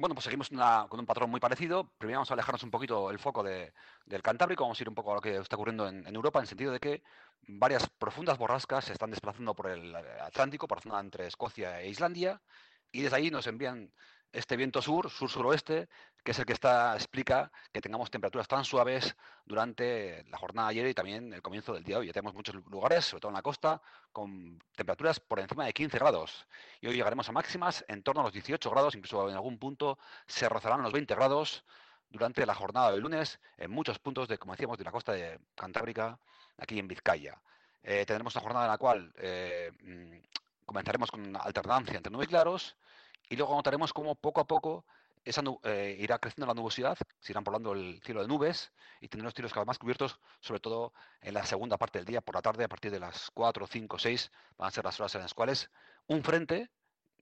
[0.00, 0.48] Bueno, pues seguimos
[0.88, 1.92] con un patrón muy parecido.
[1.98, 5.12] Primero vamos a alejarnos un poquito el foco del Cantábrico, vamos a ir un poco
[5.12, 7.02] a lo que está ocurriendo en, Europa, en el sentido de que
[7.42, 11.90] varias profundas borrascas se están desplazando por el Atlántico, por la zona entre Escocia e
[11.90, 12.40] Islandia,
[12.90, 13.92] y desde ahí nos envían
[14.32, 15.90] este viento sur, sur-suroeste,
[16.24, 20.86] que es el que explica que tengamos temperaturas tan suaves durante la jornada de ayer
[20.88, 22.12] y también el comienzo del día de hoy.
[22.12, 23.80] Tenemos muchos lugares, sobre todo en la costa,
[24.12, 26.46] con temperaturas por encima de 15 grados.
[26.80, 29.98] Y hoy llegaremos a máximas en torno a los 18 grados, incluso en algún punto
[30.26, 31.64] se rozarán los 20 grados
[32.10, 35.38] durante la jornada del lunes en muchos puntos de, como decíamos, de la costa de
[35.54, 36.18] Cantábrica,
[36.58, 37.40] aquí en Vizcaya.
[37.82, 42.76] Eh, tendremos una jornada en la cual eh, mm, comenzaremos con alternancia entre nubes claros
[43.28, 44.84] y luego notaremos cómo poco a poco
[45.24, 49.34] esa eh, irá creciendo la nubosidad, se irán poblando el cielo de nubes y tendremos
[49.34, 52.42] cielos cada vez más cubiertos, sobre todo en la segunda parte del día, por la
[52.42, 55.34] tarde, a partir de las 4, 5, 6, van a ser las horas en las
[55.34, 55.70] cuales
[56.06, 56.70] un frente,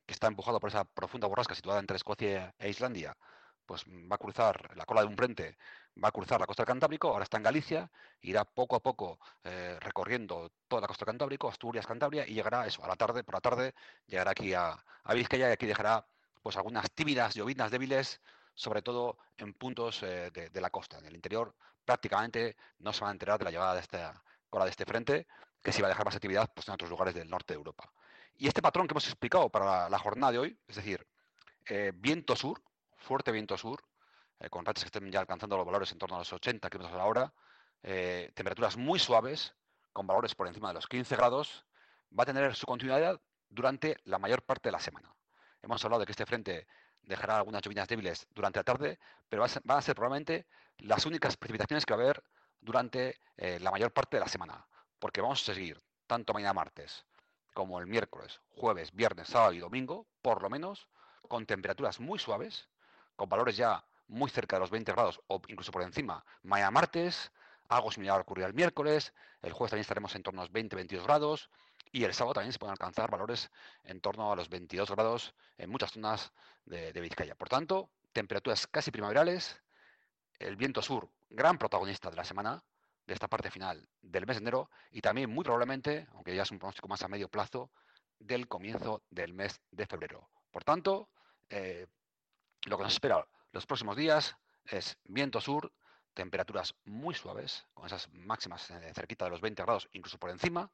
[0.07, 3.17] que está empujado por esa profunda borrasca situada entre Escocia e Islandia,
[3.69, 5.59] pues va a cruzar la cola de un frente,
[6.03, 7.91] va a cruzar la costa del Cantábrico, ahora está en Galicia,
[8.23, 12.67] irá poco a poco eh, recorriendo toda la costa del Cantábrico, Asturias, Cantabria, y llegará
[12.67, 13.75] eso, a la tarde, por la tarde,
[14.07, 14.83] llegará aquí a,
[15.15, 16.07] Vizcaya y aquí dejará
[16.43, 18.21] pues algunas tímidas llovinas débiles,
[18.55, 20.99] sobre todo en puntos eh, de, la costa.
[20.99, 24.65] En el interior prácticamente no se van a enterar de la llegada de esta cola
[24.65, 25.27] de este frente,
[25.63, 27.91] que sí va a dejar más actividad pues, en otros lugares del norte de Europa.
[28.37, 31.07] Y este patrón que hemos explicado para la, jornada de hoy, es decir,
[31.67, 32.63] eh, viento sur,
[32.97, 33.83] fuerte viento sur,
[34.41, 36.93] eh, con rachas que estén ya alcanzando los valores en torno a los 80 km
[36.95, 37.35] a la hora,
[37.83, 39.55] eh, temperaturas muy suaves,
[39.93, 41.67] con valores por encima de los 15 grados,
[42.17, 45.13] va a tener su continuidad durante la mayor parte de la semana.
[45.63, 46.67] Hemos hablado de que este frente
[47.03, 50.47] dejará algunas lluvias débiles durante la tarde, pero van a ser probablemente
[50.79, 52.23] las únicas precipitaciones que va a haber
[52.61, 54.67] durante eh, la mayor parte de la semana,
[54.99, 57.05] porque vamos a seguir tanto mañana martes
[57.55, 60.89] como el miércoles, jueves, viernes, sábado y domingo, por lo menos,
[61.27, 62.69] con temperaturas muy suaves,
[63.17, 66.25] con valores ya muy cerca de los 20 grados o incluso por encima.
[66.43, 67.33] Mañana martes,
[67.69, 69.13] algo similar ocurrirá el miércoles,
[69.43, 71.51] el jueves también estaremos en torno a los 20-22 grados
[71.93, 73.51] y el sábado también se pueden alcanzar valores
[73.85, 76.33] en torno a los 22 grados en muchas zonas
[76.65, 77.35] de, Vizcaya.
[77.35, 79.61] Por tanto, temperaturas casi primaverales,
[80.39, 82.63] el viento sur, gran protagonista de la semana,
[83.07, 86.51] de esta parte final del mes de enero y también muy probablemente, aunque ya es
[86.51, 87.71] un pronóstico más a medio plazo,
[88.19, 90.29] del comienzo del mes de febrero.
[90.51, 91.09] Por tanto,
[91.49, 91.87] eh,
[92.67, 95.73] lo que nos espera los próximos días es viento sur,
[96.13, 100.71] temperaturas muy suaves, con esas máximas eh, cerquita de los 20 grados, incluso por encima,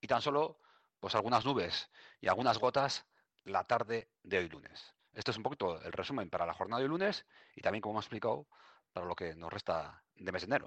[0.00, 0.58] y tan solo
[1.00, 1.90] pues algunas nubes
[2.20, 3.06] y algunas gotas
[3.44, 4.94] la tarde de hoy lunes.
[5.12, 7.24] Esto es un poquito el resumen para la jornada de hoy lunes
[7.54, 8.46] y también, como hemos explicado,
[8.92, 10.64] para lo que nos resta de mes de enero.